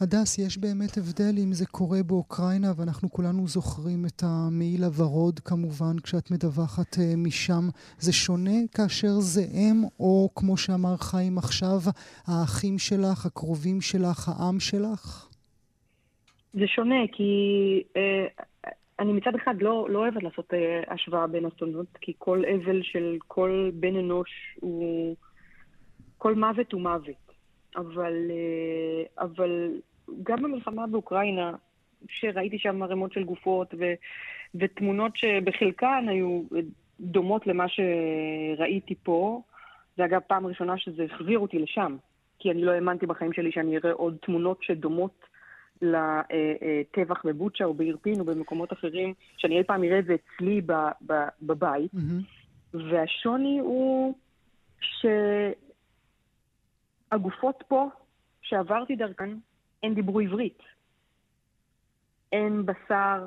הדס, 0.00 0.38
יש 0.38 0.58
באמת 0.58 0.96
הבדל 0.96 1.42
אם 1.42 1.52
זה 1.52 1.66
קורה 1.66 2.02
באוקראינה, 2.02 2.72
ואנחנו 2.76 3.10
כולנו 3.10 3.48
זוכרים 3.48 4.06
את 4.06 4.22
המעיל 4.26 4.84
הוורוד 4.84 5.40
כמובן, 5.40 5.98
כשאת 6.02 6.30
מדווחת 6.30 6.96
משם. 7.16 7.68
זה 7.98 8.12
שונה 8.12 8.58
כאשר 8.74 9.20
זה 9.20 9.42
אם, 9.54 9.82
או 10.00 10.30
כמו 10.34 10.56
שאמר 10.56 10.96
חיים 10.96 11.38
עכשיו, 11.38 11.80
האחים 12.26 12.78
שלך, 12.78 13.26
הקרובים 13.26 13.80
שלך, 13.80 14.28
העם 14.28 14.60
שלך? 14.60 15.28
זה 16.54 16.66
שונה, 16.66 17.00
כי 17.12 17.32
אה, 17.96 18.26
אני 18.98 19.12
מצד 19.12 19.34
אחד 19.34 19.62
לא, 19.62 19.86
לא 19.90 19.98
אוהבת 19.98 20.22
לעשות 20.22 20.54
אה, 20.54 20.82
השוואה 20.88 21.26
בין 21.26 21.46
אסונות, 21.46 21.86
כי 22.00 22.12
כל 22.18 22.42
אבל 22.44 22.82
של 22.82 23.16
כל 23.26 23.70
בן 23.74 23.96
אנוש 23.96 24.30
הוא... 24.60 25.16
כל 26.18 26.34
מוות 26.34 26.72
הוא 26.72 26.80
מוות. 26.80 27.32
אבל, 27.76 28.30
אה, 28.30 29.24
אבל 29.24 29.80
גם 30.22 30.42
במלחמה 30.42 30.86
באוקראינה, 30.86 31.52
שראיתי 32.08 32.58
שם 32.58 32.82
ערימות 32.82 33.12
של 33.12 33.24
גופות 33.24 33.74
ו, 33.78 33.92
ותמונות 34.54 35.16
שבחלקן 35.16 36.06
היו 36.08 36.42
דומות 37.00 37.46
למה 37.46 37.64
שראיתי 37.68 38.94
פה, 39.02 39.42
זה 39.96 40.04
אגב 40.04 40.20
פעם 40.26 40.46
ראשונה 40.46 40.78
שזה 40.78 41.04
החזיר 41.04 41.38
אותי 41.38 41.58
לשם, 41.58 41.96
כי 42.38 42.50
אני 42.50 42.62
לא 42.64 42.70
האמנתי 42.70 43.06
בחיים 43.06 43.32
שלי 43.32 43.52
שאני 43.52 43.76
אראה 43.76 43.92
עוד 43.92 44.16
תמונות 44.22 44.62
שדומות 44.62 45.24
לטבח 45.82 47.26
בבוצ'ה 47.26 47.64
או 47.64 47.74
באירפין 47.74 48.20
או 48.20 48.24
במקומות 48.24 48.72
אחרים, 48.72 49.14
שאני 49.36 49.58
אי 49.58 49.64
פעם 49.64 49.84
אראה 49.84 49.98
את 49.98 50.04
זה 50.04 50.14
אצלי 50.14 50.60
בבית. 51.42 51.94
Mm-hmm. 51.94 52.76
והשוני 52.90 53.58
הוא 53.58 54.14
שהגופות 57.10 57.64
פה, 57.68 57.88
שעברתי 58.42 58.96
דרכן, 58.96 59.30
הן 59.82 59.94
דיברו 59.94 60.20
עברית. 60.20 60.58
אין 62.32 62.66
בשר 62.66 63.26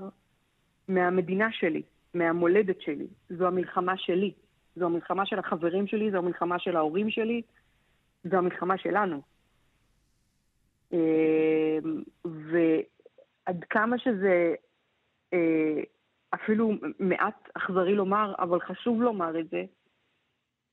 מהמדינה 0.87 1.47
שלי, 1.51 1.81
מהמולדת 2.13 2.81
שלי. 2.81 3.07
זו 3.29 3.47
המלחמה 3.47 3.97
שלי. 3.97 4.33
זו 4.75 4.85
המלחמה 4.85 5.25
של 5.25 5.39
החברים 5.39 5.87
שלי, 5.87 6.11
זו 6.11 6.17
המלחמה 6.17 6.59
של 6.59 6.75
ההורים 6.75 7.09
שלי, 7.09 7.41
זו 8.23 8.37
המלחמה 8.37 8.77
שלנו. 8.77 9.21
אמ, 10.95 12.03
ועד 12.25 13.63
כמה 13.69 13.99
שזה 13.99 14.55
אה, 15.33 15.83
אפילו 16.33 16.71
מעט 16.99 17.49
אכזרי 17.53 17.95
לומר, 17.95 18.33
אבל 18.39 18.59
חשוב 18.59 19.01
לומר 19.01 19.39
את 19.39 19.49
זה, 19.49 19.63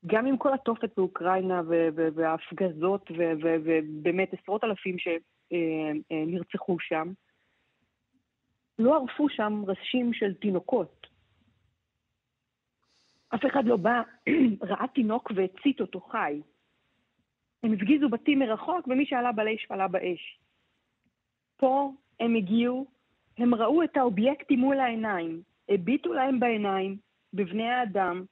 גם 0.05 0.25
עם 0.25 0.37
כל 0.37 0.53
התופת 0.53 0.89
באוקראינה 0.97 1.61
וההפגזות 2.15 3.11
ובאמת 3.11 4.33
עשרות 4.33 4.63
אלפים 4.63 4.95
שנרצחו 4.99 6.71
אה, 6.71 6.77
אה, 6.77 6.87
שם, 6.87 7.11
לא 8.79 8.95
ערפו 8.95 9.29
שם 9.29 9.63
ראשים 9.67 10.13
של 10.13 10.33
תינוקות. 10.33 11.07
אף 13.35 13.45
אחד 13.45 13.65
לא 13.65 13.77
בא, 13.77 14.01
ראה 14.69 14.87
תינוק 14.87 15.31
והצית 15.35 15.81
אותו 15.81 16.01
חי. 16.01 16.41
הם 17.63 17.73
הפגיזו 17.73 18.09
בתים 18.09 18.39
מרחוק, 18.39 18.87
ומי 18.87 19.05
שעלה 19.05 19.31
באש 19.31 19.67
עלה 19.69 19.87
באש. 19.87 20.39
פה 21.57 21.91
הם 22.19 22.35
הגיעו, 22.35 22.85
הם 23.37 23.55
ראו 23.55 23.83
את 23.83 23.97
האובייקטים 23.97 24.59
מול 24.59 24.79
העיניים, 24.79 25.41
הביטו 25.69 26.13
להם 26.13 26.39
בעיניים, 26.39 26.97
בבני 27.33 27.69
האדם, 27.69 28.25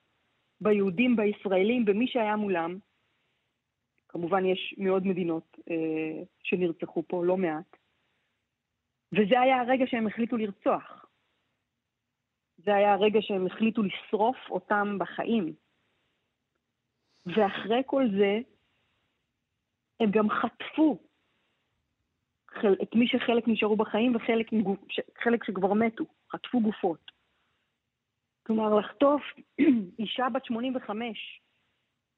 ביהודים, 0.62 1.16
בישראלים, 1.16 1.86
במי 1.86 2.08
שהיה 2.08 2.36
מולם. 2.36 2.78
כמובן 4.08 4.46
יש 4.46 4.76
מאוד 4.78 5.08
מדינות 5.08 5.58
אה, 5.70 6.24
שנרצחו 6.44 7.04
פה, 7.08 7.26
לא 7.26 7.38
מעט. 7.38 7.78
וזה 9.14 9.40
היה 9.40 9.62
הרגע 9.62 9.86
שהם 9.88 10.08
החליטו 10.08 10.38
לרצוח. 10.38 11.06
זה 12.58 12.76
היה 12.76 12.94
הרגע 12.94 13.20
שהם 13.22 13.48
החליטו 13.48 13.82
לשרוף 13.84 14.38
אותם 14.50 14.98
בחיים. 15.00 15.54
ואחרי 17.26 17.82
כל 17.86 18.04
זה, 18.18 18.40
הם 20.02 20.12
גם 20.12 20.30
חטפו 20.30 20.98
את 22.84 22.96
מי 22.96 23.08
שחלק 23.08 23.48
נשארו 23.48 23.76
בחיים 23.76 24.16
וחלק 24.16 25.44
שכבר 25.44 25.74
מתו, 25.74 26.04
חטפו 26.32 26.60
גופות. 26.60 27.12
כלומר, 28.44 28.76
לחטוף 28.80 29.22
אישה 30.00 30.30
בת 30.34 30.46
85, 30.46 31.42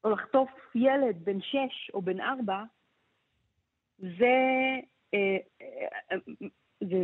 או 0.04 0.10
לחטוף 0.10 0.50
ילד 0.74 1.24
בן 1.24 1.40
6 1.40 1.56
או 1.94 2.02
בן 2.02 2.20
4, 2.20 2.62
זה, 3.98 4.34
אה, 5.14 5.36
אה, 5.62 6.16
זה 6.80 6.96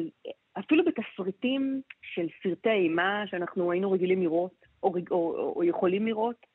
אפילו 0.59 0.85
בתסריטים 0.85 1.83
של 2.03 2.27
סרטי 2.43 2.71
אימה 2.71 3.25
שאנחנו 3.27 3.73
היינו 3.73 3.93
רגילים 3.93 4.23
לראות, 4.23 4.67
או, 4.83 4.95
או, 5.11 5.53
או 5.57 5.65
יכולים 5.65 6.07
לראות, 6.07 6.47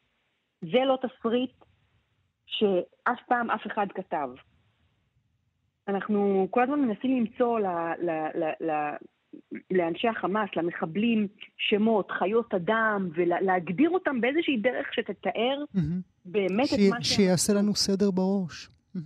זה 0.62 0.80
לא 0.86 0.98
תסריט 1.02 1.54
שאף 2.60 3.20
פעם 3.28 3.52
אף 3.52 3.68
אחד 3.68 3.88
כתב. 3.96 4.30
אנחנו 5.88 6.48
כל 6.52 6.64
הזמן 6.64 6.80
מנסים 6.80 7.18
למצוא 7.18 7.60
ל, 7.60 7.66
ל, 8.02 8.10
ל, 8.36 8.72
ל, 8.72 8.96
לאנשי 9.72 10.08
החמאס, 10.08 10.50
למחבלים, 10.56 11.28
שמות, 11.58 12.12
חיות 12.12 12.54
אדם, 12.54 13.10
ולהגדיר 13.16 13.90
אותם 13.90 14.22
באיזושהי 14.22 14.58
דרך 14.58 14.94
שתתאר 14.94 15.64
mm-hmm. 15.76 15.80
באמת 16.26 16.66
ש... 16.66 16.74
את 16.74 16.80
מה 16.90 17.04
ש... 17.04 17.08
שיעשה 17.08 17.54
לנו 17.54 17.76
סדר 17.76 18.12
בראש. 18.12 18.68
Mm-hmm. 18.68 19.00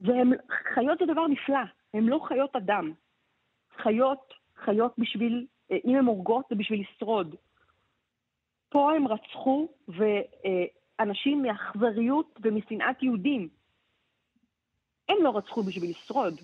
והם, 0.00 0.32
חיות 0.74 0.98
זה 0.98 1.04
דבר 1.12 1.26
נפלא, 1.26 1.64
הם 1.94 2.08
לא 2.08 2.20
חיות 2.28 2.56
אדם. 2.56 2.92
חיות, 3.82 4.34
חיות 4.64 4.94
בשביל, 4.98 5.46
אה, 5.72 5.76
אם 5.84 5.96
הן 5.96 6.04
הורגות 6.04 6.44
זה 6.50 6.56
בשביל 6.56 6.80
לשרוד. 6.80 7.34
פה 8.68 8.92
הם 8.92 9.08
רצחו, 9.08 9.68
ו... 9.88 10.04
אה, 11.00 11.04
אנשים 11.04 11.42
מאכזריות 11.42 12.40
ומשנאת 12.42 13.02
יהודים. 13.02 13.48
הם 15.08 15.16
לא 15.22 15.36
רצחו 15.36 15.62
בשביל 15.62 15.90
לשרוד. 15.90 16.40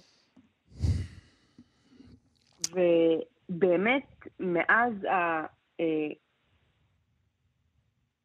ובאמת, 2.71 4.07
מאז 4.40 5.04
ה... 5.04 5.47
אה, 5.80 6.12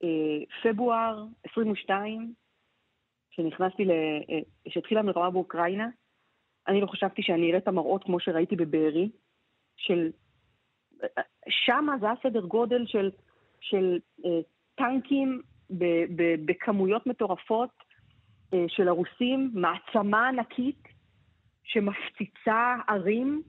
אה, 0.03 0.39
פברואר 0.63 1.25
22, 1.51 2.33
כשנכנסתי, 3.31 3.85
ל... 3.85 3.91
אה, 3.91 4.39
כשהתחילה 4.69 4.99
המלחמה 4.99 5.29
באוקראינה, 5.29 5.87
אני 6.67 6.81
לא 6.81 6.87
חשבתי 6.87 7.21
שאני 7.23 7.49
אראה 7.49 7.57
את 7.57 7.67
המראות 7.67 8.03
כמו 8.03 8.19
שראיתי 8.19 8.55
בבארי, 8.55 9.09
של... 9.75 10.11
שמה 11.49 11.97
זה 11.99 12.05
היה 12.05 12.15
סדר 12.23 12.45
גודל 12.45 12.85
של, 12.87 13.11
של 13.61 13.99
טנקים 14.75 15.41
בכמויות 16.45 17.07
מטורפות 17.07 17.69
אה, 18.53 18.65
של 18.67 18.87
הרוסים, 18.87 19.51
מעצמה 19.53 20.27
ענקית 20.27 20.83
שמפציצה 21.63 22.75
ערים, 22.87 23.41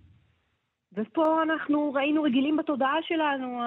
ופה 0.93 1.43
אנחנו 1.43 1.93
ראינו 1.93 2.23
רגילים 2.23 2.57
בתודעה 2.57 2.97
שלנו, 3.03 3.61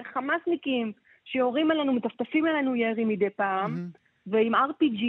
החמאסניקים 0.00 0.92
שיורים 1.24 1.70
עלינו, 1.70 1.92
מטפטפים 1.92 2.46
עלינו 2.46 2.76
ירי 2.76 3.04
מדי 3.04 3.30
פעם, 3.30 3.74
mm-hmm. 3.74 3.98
ועם 4.26 4.54
RPG 4.54 5.04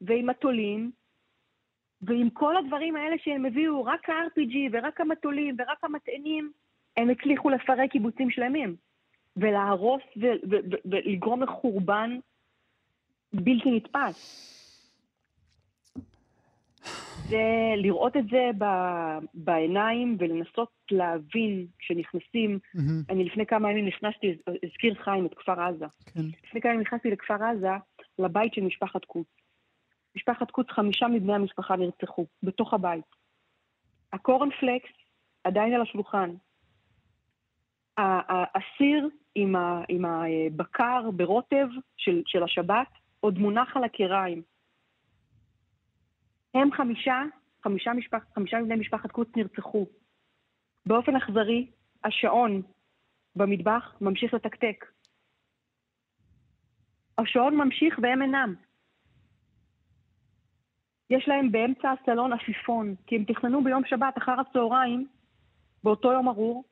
ועם 0.00 0.26
מטולים, 0.30 0.90
ועם 2.02 2.30
כל 2.30 2.56
הדברים 2.56 2.96
האלה 2.96 3.16
שהם 3.18 3.46
הביאו, 3.46 3.84
רק 3.84 4.08
ה-RPG 4.08 4.56
ורק 4.72 5.00
המטולים 5.00 5.56
ורק 5.58 5.84
המטענים, 5.84 6.52
הם 6.96 7.10
הצליחו 7.10 7.50
לפרק 7.50 7.90
קיבוצים 7.90 8.30
שלמים, 8.30 8.76
ולהרוס 9.36 10.02
ולגרום 10.84 11.42
לחורבן 11.42 12.18
בלתי 13.32 13.70
נתפס. 13.70 14.50
זה 17.28 17.72
לראות 17.76 18.16
את 18.16 18.24
זה 18.30 18.50
ב, 18.58 18.64
בעיניים 19.34 20.16
ולנסות 20.18 20.70
להבין 20.90 21.66
כשנכנסים. 21.78 22.58
Mm-hmm. 22.76 22.80
אני 23.10 23.24
לפני 23.24 23.46
כמה 23.46 23.70
ימים 23.70 23.86
נכנסתי, 23.86 24.36
הזכיר 24.62 24.94
חיים 24.94 25.26
את 25.26 25.34
כפר 25.34 25.60
עזה. 25.60 25.86
כן. 26.06 26.20
לפני 26.44 26.60
כמה 26.60 26.72
ימים 26.72 26.80
נכנסתי 26.80 27.10
לכפר 27.10 27.44
עזה, 27.44 27.68
לבית 28.18 28.54
של 28.54 28.60
משפחת 28.60 29.04
קוץ. 29.04 29.26
משפחת 30.16 30.50
קוץ, 30.50 30.66
חמישה 30.70 31.06
מבני 31.06 31.34
המשפחה 31.34 31.76
נרצחו, 31.76 32.26
בתוך 32.42 32.74
הבית. 32.74 33.04
הקורנפלקס 34.12 34.90
עדיין 35.44 35.74
על 35.74 35.82
השולחן. 35.82 36.30
הסיר 38.54 39.08
עם, 39.34 39.54
עם 39.88 40.04
הבקר 40.04 41.10
ברוטב 41.10 41.66
של, 41.96 42.22
של 42.26 42.42
השבת 42.42 42.88
עוד 43.20 43.38
מונח 43.38 43.76
על 43.76 43.84
הקיריים. 43.84 44.42
הם 46.54 46.72
חמישה, 46.72 47.22
חמישה, 47.62 47.92
משפח, 47.92 48.24
חמישה 48.34 48.58
מבני 48.58 48.76
משפחת 48.76 49.10
קוץ 49.10 49.28
נרצחו. 49.36 49.86
באופן 50.86 51.16
אכזרי, 51.16 51.70
השעון 52.04 52.62
במטבח 53.36 53.94
ממשיך 54.00 54.34
לתקתק. 54.34 54.86
השעון 57.18 57.56
ממשיך 57.56 57.98
והם 58.02 58.22
אינם. 58.22 58.54
יש 61.10 61.28
להם 61.28 61.52
באמצע 61.52 61.90
הסלון 61.90 62.32
עפיפון, 62.32 62.94
כי 63.06 63.16
הם 63.16 63.24
תכננו 63.24 63.64
ביום 63.64 63.82
שבת 63.86 64.18
אחר 64.18 64.40
הצהריים, 64.40 65.08
באותו 65.84 66.12
יום 66.12 66.28
ארור, 66.28 66.64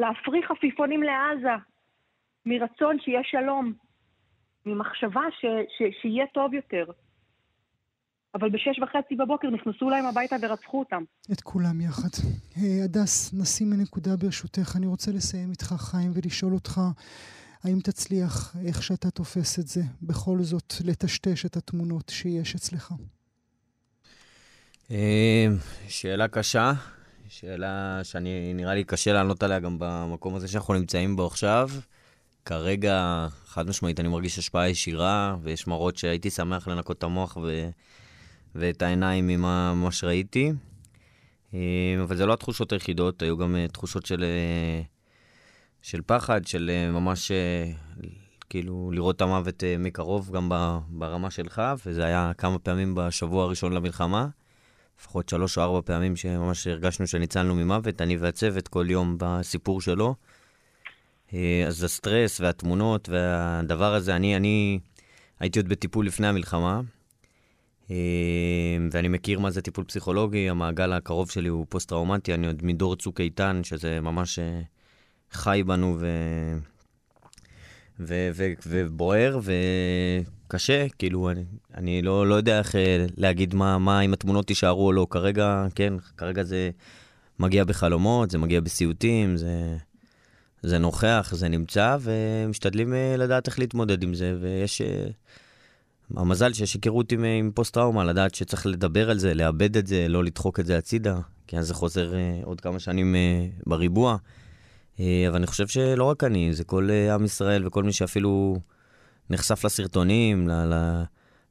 להפריך 0.00 0.50
עפיפונים 0.50 1.02
לעזה, 1.02 1.62
מרצון 2.46 2.96
שיהיה 3.00 3.20
שלום, 3.24 3.72
ממחשבה 4.66 5.22
ש, 5.40 5.44
ש, 5.78 5.82
שיהיה 6.02 6.26
טוב 6.34 6.54
יותר. 6.54 6.84
אבל 8.34 8.50
בשש 8.50 8.78
וחצי 8.82 9.14
בבוקר 9.16 9.50
נכנסו 9.50 9.90
להם 9.90 10.06
הביתה 10.06 10.36
ורצחו 10.42 10.78
אותם. 10.78 11.02
את 11.32 11.40
כולם 11.40 11.80
יחד. 11.80 12.08
Hey, 12.54 12.84
הדס, 12.84 13.34
נשים 13.34 13.70
מנקודה 13.70 14.16
ברשותך. 14.16 14.76
אני 14.76 14.86
רוצה 14.86 15.10
לסיים 15.10 15.50
איתך, 15.50 15.74
חיים, 15.78 16.10
ולשאול 16.14 16.52
אותך, 16.52 16.80
האם 17.64 17.80
תצליח, 17.80 18.56
איך 18.66 18.82
שאתה 18.82 19.10
תופס 19.10 19.58
את 19.58 19.66
זה, 19.66 19.80
בכל 20.02 20.38
זאת 20.40 20.74
לטשטש 20.84 21.46
את 21.46 21.56
התמונות 21.56 22.08
שיש 22.08 22.54
אצלך? 22.54 22.92
אה, 24.90 25.46
שאלה 25.88 26.28
קשה, 26.28 26.72
שאלה 27.32 28.00
שאני, 28.02 28.54
נראה 28.54 28.74
לי 28.74 28.84
קשה 28.84 29.12
לענות 29.12 29.42
עליה 29.42 29.58
גם 29.58 29.76
במקום 29.78 30.34
הזה 30.34 30.48
שאנחנו 30.48 30.74
נמצאים 30.74 31.16
בו 31.16 31.26
עכשיו. 31.26 31.70
כרגע, 32.44 33.26
חד 33.46 33.68
משמעית, 33.68 34.00
אני 34.00 34.08
מרגיש 34.08 34.38
השפעה 34.38 34.68
ישירה, 34.68 35.36
ויש 35.42 35.66
מראות 35.66 35.96
שהייתי 35.96 36.30
שמח 36.30 36.68
לנקות 36.68 36.98
את 36.98 37.02
המוח 37.02 37.36
ו... 37.36 37.70
ואת 38.54 38.82
העיניים 38.82 39.26
ממה 39.26 39.74
מה 39.74 39.92
שראיתי. 39.92 40.52
אה, 41.54 41.58
אבל 42.02 42.16
זה 42.16 42.26
לא 42.26 42.32
התחושות 42.32 42.72
היחידות, 42.72 43.22
היו 43.22 43.36
גם 43.36 43.56
אה, 43.56 43.68
תחושות 43.68 44.06
של, 44.06 44.24
אה, 44.24 44.82
של 45.82 46.00
פחד, 46.06 46.46
של 46.46 46.88
ממש 46.92 47.30
כאילו 48.48 48.90
לראות 48.94 49.16
את 49.16 49.20
המוות 49.20 49.64
מקרוב, 49.78 50.30
גם 50.30 50.48
ברמה 50.88 51.30
שלך, 51.30 51.62
וזה 51.86 52.04
היה 52.04 52.32
כמה 52.38 52.58
פעמים 52.58 52.94
בשבוע 52.94 53.44
הראשון 53.44 53.72
למלחמה. 53.72 54.28
לפחות 55.00 55.28
שלוש 55.28 55.58
או 55.58 55.62
ארבע 55.62 55.80
פעמים 55.84 56.16
שממש 56.16 56.66
הרגשנו 56.66 57.06
שניצלנו 57.06 57.54
ממוות, 57.54 58.02
אני 58.02 58.16
והצוות 58.16 58.68
כל 58.68 58.86
יום 58.88 59.16
בסיפור 59.18 59.80
שלו. 59.80 60.14
אז 61.66 61.84
הסטרס 61.84 62.40
והתמונות 62.40 63.08
והדבר 63.08 63.94
הזה, 63.94 64.16
אני, 64.16 64.36
אני 64.36 64.78
הייתי 65.40 65.58
עוד 65.58 65.68
בטיפול 65.68 66.06
לפני 66.06 66.26
המלחמה, 66.26 66.80
אמ, 67.90 67.96
ואני 68.92 69.08
מכיר 69.08 69.38
מה 69.38 69.50
זה 69.50 69.62
טיפול 69.62 69.84
פסיכולוגי, 69.84 70.50
המעגל 70.50 70.92
הקרוב 70.92 71.30
שלי 71.30 71.48
הוא 71.48 71.66
פוסט-טראומטי, 71.68 72.34
אני 72.34 72.46
עוד 72.46 72.64
מדור 72.64 72.96
צוק 72.96 73.20
איתן, 73.20 73.60
שזה 73.64 74.00
ממש 74.00 74.38
אה, 74.38 74.60
חי 75.30 75.62
בנו 75.66 75.96
ו... 76.00 76.06
ו- 78.00 78.30
ו- 78.34 78.52
ובוער 78.66 79.40
וקשה, 80.50 80.86
כאילו, 80.98 81.30
אני, 81.30 81.44
אני 81.74 82.02
לא, 82.02 82.26
לא 82.26 82.34
יודע 82.34 82.58
איך 82.58 82.76
אה, 82.76 83.06
להגיד 83.16 83.54
מה, 83.54 83.78
מה 83.78 84.00
אם 84.00 84.12
התמונות 84.12 84.50
יישארו 84.50 84.86
או 84.86 84.92
לא. 84.92 85.06
כרגע, 85.10 85.66
כן, 85.74 85.94
כרגע 86.16 86.42
זה 86.42 86.70
מגיע 87.38 87.64
בחלומות, 87.64 88.30
זה 88.30 88.38
מגיע 88.38 88.60
בסיוטים, 88.60 89.36
זה, 89.36 89.76
זה 90.62 90.78
נוכח, 90.78 91.32
זה 91.36 91.48
נמצא, 91.48 91.96
ומשתדלים 92.00 92.94
אה, 92.94 93.14
לדעת 93.18 93.46
איך 93.46 93.58
להתמודד 93.58 94.02
עם 94.02 94.14
זה, 94.14 94.36
ויש... 94.40 94.82
המזל 96.16 96.52
שיש 96.52 96.74
היכרות 96.74 97.12
עם, 97.12 97.24
עם 97.24 97.50
פוסט-טראומה, 97.54 98.04
לדעת 98.04 98.34
שצריך 98.34 98.66
לדבר 98.66 99.10
על 99.10 99.18
זה, 99.18 99.34
לאבד 99.34 99.76
את 99.76 99.86
זה, 99.86 100.08
לא 100.08 100.24
לדחוק 100.24 100.60
את 100.60 100.66
זה 100.66 100.78
הצידה, 100.78 101.18
כי 101.46 101.58
אז 101.58 101.66
זה 101.66 101.74
חוזר 101.74 102.12
עוד 102.42 102.60
כמה 102.60 102.78
שנים 102.78 103.16
בריבוע. 103.66 104.16
אבל 104.98 105.06
אני 105.34 105.46
חושב 105.46 105.68
שלא 105.68 106.04
רק 106.04 106.24
אני, 106.24 106.54
זה 106.54 106.64
כל 106.64 106.88
עם 107.14 107.24
ישראל 107.24 107.66
וכל 107.66 107.84
מי 107.84 107.92
שאפילו 107.92 108.56
נחשף 109.30 109.64
לסרטונים, 109.64 110.48
ל, 110.48 110.52
ל, 110.52 111.02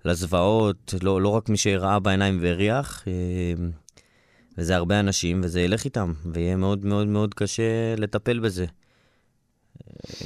לזוועות, 0.05 0.93
לא, 1.01 1.21
לא 1.21 1.29
רק 1.29 1.49
מי 1.49 1.57
שראה 1.57 1.99
בעיניים 1.99 2.39
והריח, 2.41 3.03
uh, 3.03 3.59
וזה 4.57 4.75
הרבה 4.75 4.99
אנשים, 4.99 5.41
וזה 5.43 5.61
ילך 5.61 5.85
איתם, 5.85 6.13
ויהיה 6.33 6.55
מאוד 6.55 6.85
מאוד 6.85 7.07
מאוד 7.07 7.33
קשה 7.33 7.95
לטפל 7.97 8.39
בזה. 8.39 8.65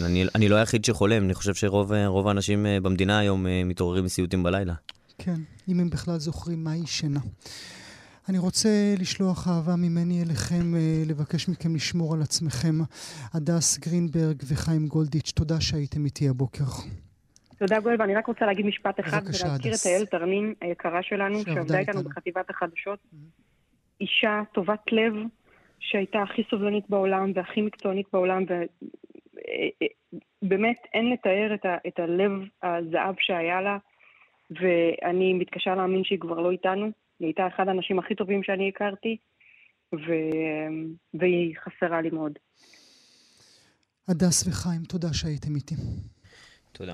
אני, 0.02 0.26
אני 0.36 0.50
לא 0.50 0.56
היחיד 0.56 0.86
שחולם, 0.86 1.24
אני 1.24 1.34
חושב 1.34 1.54
שרוב 1.54 2.28
האנשים 2.28 2.66
אה, 2.66 2.80
במדינה 2.80 3.20
היום 3.20 3.48
אה, 3.48 3.62
מתעוררים 3.66 4.06
מסיוטים 4.06 4.44
בלילה. 4.44 4.74
כן, 5.18 5.42
אם 5.68 5.80
הם 5.80 5.90
בכלל 5.90 6.20
זוכרים 6.20 6.64
מהי 6.64 6.88
שינה. 6.88 7.20
אני 8.30 8.38
רוצה 8.38 8.96
לשלוח 9.00 9.48
אהבה 9.48 9.76
ממני 9.76 10.22
אליכם, 10.22 10.76
אה, 10.76 11.04
לבקש 11.06 11.48
מכם 11.48 11.76
לשמור 11.76 12.14
על 12.14 12.22
עצמכם. 12.22 12.80
הדס 13.34 13.78
גרינברג 13.78 14.44
וחיים 14.48 14.88
גולדיץ', 14.88 15.32
תודה 15.36 15.62
שהייתם 15.62 16.06
איתי 16.06 16.30
הבוקר. 16.30 16.66
תודה 17.58 17.80
גואל, 17.80 17.96
ואני 18.00 18.16
רק 18.16 18.28
רוצה 18.28 18.46
להגיד 18.46 18.66
משפט 18.66 19.00
אחד, 19.00 19.22
ולהזכיר 19.22 19.74
את 19.74 19.86
אייל 19.86 20.06
תרנין 20.06 20.54
היקרה 20.62 21.04
שלנו, 21.04 21.40
שעבדה 21.40 21.80
איתנו 21.80 22.04
בחטיבת 22.04 22.50
החדשות. 22.50 23.00
Mm-hmm. 23.00 23.44
אישה 24.02 24.42
טובת 24.54 24.92
לב, 24.92 25.14
שהייתה 25.80 26.22
הכי 26.22 26.44
סובלנית 26.50 26.90
בעולם 26.90 27.32
והכי 27.36 27.62
מקצוענית 27.62 28.06
בעולם, 28.14 28.44
באמת 30.42 30.78
אין 30.94 31.10
לתאר 31.14 31.54
את, 31.54 31.66
ה, 31.66 31.78
את 31.88 32.00
הלב 32.00 32.32
הזהב 32.64 33.16
שהיה 33.20 33.62
לה, 33.62 33.78
ואני 34.52 35.34
מתקשה 35.34 35.76
להאמין 35.76 36.04
שהיא 36.04 36.20
כבר 36.20 36.40
לא 36.40 36.52
איתנו. 36.52 36.86
היא 37.20 37.28
הייתה 37.28 37.48
אחד 37.48 37.68
האנשים 37.68 38.00
הכי 38.00 38.16
טובים 38.16 38.44
שאני 38.44 38.70
הכרתי, 38.70 39.18
ו... 39.94 40.12
והיא 41.14 41.56
חסרה 41.58 42.02
לי 42.02 42.10
מאוד. 42.10 42.40
הדס 44.08 44.48
וחיים, 44.48 44.82
תודה 44.84 45.14
שהייתם 45.14 45.56
איתי. 45.56 45.76
תודה. 46.72 46.94